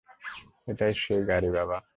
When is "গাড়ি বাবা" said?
1.25-1.77